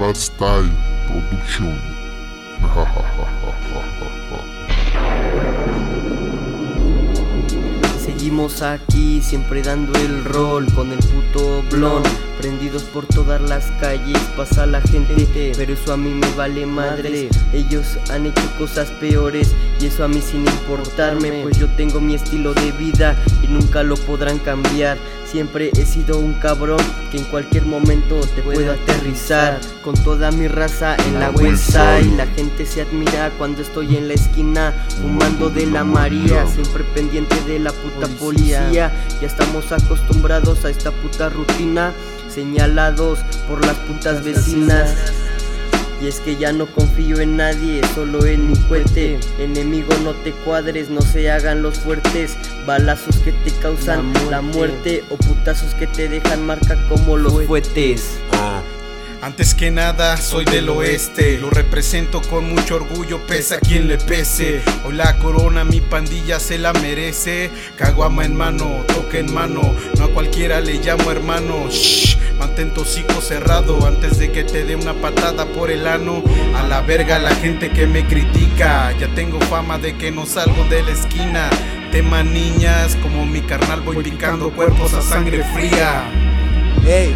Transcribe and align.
Fat 0.00 0.16
Style 0.16 0.72
Production. 1.08 1.76
Seguimos 8.02 8.62
aquí, 8.62 9.20
siempre 9.20 9.62
dando 9.62 9.92
el 9.98 10.24
rol 10.24 10.72
con 10.72 10.92
el 10.92 11.00
puto 11.00 11.62
blon. 11.70 12.02
Prendidos 12.38 12.84
por 12.84 13.04
todas 13.04 13.42
las 13.42 13.66
calles, 13.72 14.16
pasa 14.38 14.64
la 14.64 14.80
gente, 14.80 15.52
pero 15.54 15.74
eso 15.74 15.92
a 15.92 15.98
mí 15.98 16.14
me 16.14 16.32
vale 16.34 16.64
madre. 16.64 17.28
Ellos 17.52 17.98
han 18.08 18.24
hecho 18.24 18.50
cosas 18.56 18.88
peores 18.92 19.54
y 19.80 19.86
eso 19.86 20.04
a 20.04 20.08
mí 20.08 20.22
sin 20.22 20.46
importarme, 20.46 21.42
pues 21.42 21.58
yo 21.58 21.68
tengo 21.76 22.00
mi 22.00 22.14
estilo 22.14 22.54
de 22.54 22.72
vida 22.72 23.14
y 23.42 23.48
nunca 23.48 23.82
lo 23.82 23.96
podrán 23.96 24.38
cambiar. 24.38 24.96
Siempre 25.30 25.70
he 25.76 25.86
sido 25.86 26.18
un 26.18 26.34
cabrón 26.34 26.80
que 27.12 27.18
en 27.18 27.24
cualquier 27.24 27.64
momento 27.64 28.20
te 28.34 28.42
puedo 28.42 28.72
aterrizar 28.72 29.60
Con 29.84 29.94
toda 29.94 30.32
mi 30.32 30.48
raza 30.48 30.96
en 31.06 31.20
la 31.20 31.30
y 32.00 32.10
La 32.16 32.26
gente 32.26 32.66
se 32.66 32.82
admira 32.82 33.30
cuando 33.38 33.62
estoy 33.62 33.96
en 33.96 34.08
la 34.08 34.14
esquina 34.14 34.74
Fumando 35.00 35.48
de 35.48 35.66
la 35.66 35.84
María 35.84 36.46
Siempre 36.48 36.82
pendiente 36.82 37.40
de 37.42 37.60
la 37.60 37.70
puta 37.70 38.08
policía. 38.18 38.92
Ya 39.20 39.26
estamos 39.26 39.70
acostumbrados 39.70 40.64
a 40.64 40.70
esta 40.70 40.90
puta 40.90 41.28
rutina 41.28 41.92
Señalados 42.28 43.20
por 43.46 43.64
las 43.64 43.76
putas 43.76 44.24
vecinas 44.24 44.96
y 46.00 46.06
es 46.06 46.20
que 46.20 46.36
ya 46.36 46.52
no 46.52 46.66
confío 46.66 47.20
en 47.20 47.36
nadie, 47.36 47.80
solo 47.94 48.24
en 48.24 48.50
mi 48.50 48.56
cohete. 48.68 49.18
Enemigo, 49.38 49.92
no 50.02 50.12
te 50.14 50.32
cuadres, 50.32 50.88
no 50.88 51.00
se 51.02 51.30
hagan 51.30 51.62
los 51.62 51.78
fuertes. 51.78 52.36
Balazos 52.66 53.16
que 53.18 53.32
te 53.32 53.50
causan 53.60 54.12
la 54.30 54.40
muerte, 54.40 55.04
o 55.10 55.16
putazos 55.16 55.74
que 55.74 55.86
te 55.86 56.08
dejan 56.08 56.46
marca 56.46 56.76
como 56.88 57.16
los 57.16 57.44
fuetes. 57.44 58.18
Ah. 58.32 58.62
Antes 59.22 59.54
que 59.54 59.70
nada, 59.70 60.16
soy 60.16 60.46
del 60.46 60.70
oeste. 60.70 61.36
Lo 61.36 61.50
represento 61.50 62.22
con 62.22 62.48
mucho 62.48 62.76
orgullo, 62.76 63.20
pese 63.26 63.56
a 63.56 63.60
quien 63.60 63.86
le 63.86 63.98
pese. 63.98 64.62
Hoy 64.82 64.94
la 64.94 65.18
corona, 65.18 65.62
mi 65.62 65.82
pandilla 65.82 66.40
se 66.40 66.56
la 66.56 66.72
merece. 66.72 67.50
Caguama 67.76 68.24
en 68.24 68.34
mano, 68.34 68.82
toque 68.86 69.18
en 69.18 69.34
mano. 69.34 69.74
No 69.98 70.04
a 70.04 70.10
cualquiera 70.10 70.62
le 70.62 70.78
llamo 70.78 71.10
hermano. 71.10 71.68
Shh, 71.68 72.16
mantén 72.64 73.22
cerrado 73.22 73.86
antes 73.86 74.18
de 74.18 74.32
que 74.32 74.44
te 74.44 74.64
dé 74.64 74.76
una 74.76 74.92
patada 74.94 75.46
por 75.46 75.70
el 75.70 75.86
ano. 75.86 76.22
A 76.54 76.62
la 76.64 76.80
verga, 76.82 77.18
la 77.18 77.34
gente 77.36 77.70
que 77.70 77.86
me 77.86 78.06
critica. 78.06 78.92
Ya 78.98 79.08
tengo 79.14 79.40
fama 79.42 79.78
de 79.78 79.96
que 79.96 80.10
no 80.10 80.26
salgo 80.26 80.64
de 80.64 80.82
la 80.82 80.90
esquina. 80.90 81.48
Tema 81.92 82.22
niñas, 82.22 82.96
como 83.02 83.24
mi 83.24 83.40
carnal 83.40 83.80
voy 83.80 84.02
picando 84.02 84.50
cuerpos 84.50 84.94
a 84.94 85.02
sangre 85.02 85.42
fría. 85.54 86.04
Hey 86.84 87.14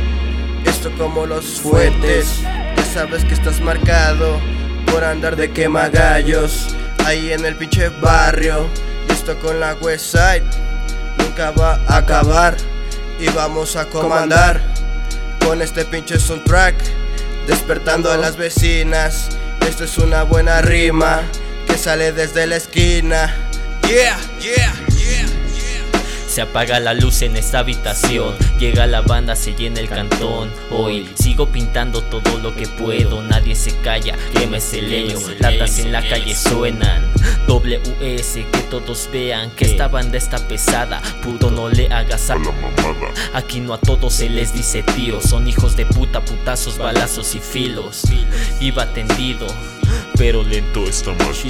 esto 0.64 0.90
como 0.96 1.26
los 1.26 1.60
fuertes. 1.60 2.42
Ya 2.76 2.84
sabes 2.84 3.24
que 3.24 3.34
estás 3.34 3.60
marcado 3.60 4.38
por 4.86 5.04
andar 5.04 5.36
de 5.36 5.50
quemagallos 5.50 6.74
ahí 7.04 7.32
en 7.32 7.44
el 7.44 7.54
pinche 7.56 7.88
barrio. 8.00 8.66
Y 9.08 9.12
esto 9.12 9.38
con 9.40 9.60
la 9.60 9.74
West 9.74 10.12
Side 10.12 10.44
nunca 11.18 11.50
va 11.50 11.80
a 11.86 11.98
acabar. 11.98 12.56
Y 13.20 13.28
vamos 13.28 13.76
a 13.76 13.86
comandar 13.86 14.60
con 15.44 15.62
este 15.62 15.84
pinche 15.84 16.18
soundtrack, 16.18 16.74
despertando 17.46 18.10
a 18.10 18.16
las 18.16 18.36
vecinas. 18.36 19.28
Esto 19.68 19.84
es 19.84 19.98
una 19.98 20.22
buena 20.22 20.60
rima 20.62 21.22
que 21.66 21.76
sale 21.76 22.12
desde 22.12 22.46
la 22.46 22.56
esquina. 22.56 23.34
Yeah, 23.86 24.18
yeah. 24.40 24.93
Se 26.34 26.42
apaga 26.42 26.80
la 26.80 26.94
luz 26.94 27.22
en 27.22 27.36
esta 27.36 27.60
habitación. 27.60 28.34
Llega 28.58 28.88
la 28.88 29.02
banda, 29.02 29.36
se 29.36 29.54
llena 29.54 29.78
el 29.78 29.88
cantón. 29.88 30.50
Hoy 30.72 31.08
sigo 31.14 31.46
pintando 31.46 32.02
todo 32.02 32.40
lo 32.40 32.56
que 32.56 32.66
puedo. 32.66 33.22
Nadie 33.22 33.54
se 33.54 33.70
calla, 33.82 34.16
quema 34.32 34.56
ese 34.56 34.82
leño. 34.82 35.16
Latas 35.38 35.78
en 35.78 35.92
la 35.92 36.00
calle 36.00 36.34
suenan. 36.34 37.04
WS, 37.46 38.34
que 38.50 38.60
todos 38.68 39.08
vean 39.12 39.52
que 39.52 39.64
esta 39.64 39.86
banda 39.86 40.18
está 40.18 40.38
pesada. 40.48 41.00
Puto, 41.22 41.52
no 41.52 41.68
le 41.68 41.86
hagas 41.92 42.28
a 42.30 42.34
la 42.34 42.50
mamada. 42.50 43.14
Aquí 43.32 43.60
no 43.60 43.72
a 43.72 43.78
todos 43.78 44.14
se 44.14 44.28
les 44.28 44.52
dice 44.52 44.82
tío. 44.82 45.20
Son 45.20 45.46
hijos 45.46 45.76
de 45.76 45.86
puta, 45.86 46.20
putazos, 46.24 46.78
balazos 46.78 47.36
y 47.36 47.38
filos. 47.38 48.02
Iba 48.58 48.92
tendido, 48.92 49.46
pero 50.16 50.42
lento 50.42 50.82
está 50.88 51.12
más 51.12 51.44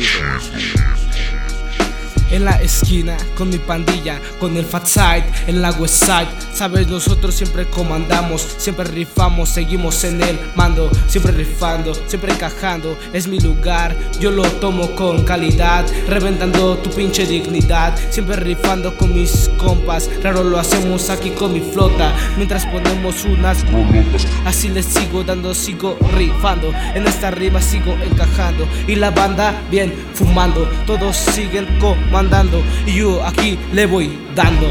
en 2.34 2.44
la 2.44 2.60
esquina 2.60 3.16
con 3.36 3.48
mi 3.48 3.58
pandilla, 3.58 4.20
con 4.40 4.56
el 4.56 4.64
Fat 4.64 4.86
Side, 4.86 5.24
en 5.46 5.62
la 5.62 5.70
West 5.70 6.04
Side. 6.04 6.26
Sabes, 6.52 6.88
nosotros 6.88 7.34
siempre 7.34 7.64
comandamos, 7.66 8.44
siempre 8.58 8.84
rifamos, 8.86 9.50
seguimos 9.50 10.02
en 10.02 10.20
el 10.20 10.38
mando, 10.56 10.90
siempre 11.06 11.32
rifando, 11.32 11.94
siempre 12.08 12.32
encajando. 12.32 12.98
Es 13.12 13.28
mi 13.28 13.38
lugar, 13.38 13.96
yo 14.18 14.32
lo 14.32 14.42
tomo 14.42 14.90
con 14.96 15.24
calidad, 15.24 15.86
reventando 16.08 16.76
tu 16.78 16.90
pinche 16.90 17.24
dignidad. 17.24 17.94
Siempre 18.10 18.36
rifando 18.36 18.96
con 18.96 19.14
mis 19.14 19.48
compas, 19.56 20.10
raro 20.22 20.42
lo 20.42 20.58
hacemos 20.58 21.10
aquí 21.10 21.30
con 21.30 21.52
mi 21.52 21.60
flota, 21.60 22.12
mientras 22.36 22.66
ponemos 22.66 23.24
unas 23.24 23.64
Así 24.44 24.68
les 24.68 24.86
sigo 24.86 25.22
dando, 25.22 25.54
sigo 25.54 25.96
rifando, 26.16 26.72
en 26.94 27.06
esta 27.06 27.30
rima 27.30 27.62
sigo 27.62 27.92
encajando. 27.92 28.66
Y 28.88 28.96
la 28.96 29.10
banda 29.10 29.54
bien 29.70 29.92
fumando, 30.14 30.68
todos 30.86 31.16
siguen 31.16 31.66
comandando 31.78 32.33
y 32.84 32.94
yo 32.94 33.24
aquí 33.24 33.56
le 33.72 33.86
voy 33.86 34.18
dando. 34.34 34.68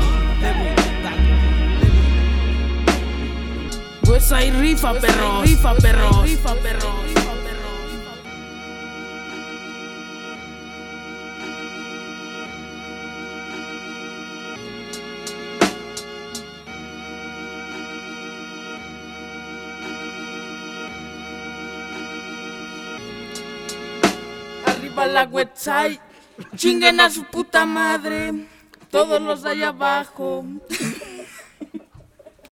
Pues 4.04 4.32
hay 4.34 4.52
rifa, 4.52 4.94
perros, 4.94 5.44
rifa, 5.44 5.74
perros, 5.76 6.24
rifa, 6.24 6.56
perros. 6.56 6.94
Arriba 24.66 25.06
la 25.06 25.24
website. 25.24 26.13
Chinguen 26.56 27.00
a 27.00 27.10
su 27.10 27.24
puta 27.26 27.66
madre. 27.66 28.48
Todos 28.90 29.22
los 29.22 29.44
de 29.44 29.52
allá 29.52 29.68
abajo. 29.70 30.46